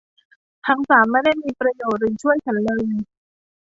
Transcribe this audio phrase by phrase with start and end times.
[0.67, 2.91] ทั้งสามไม่ได้มีประโยชน์หรือช่วยฉันเลย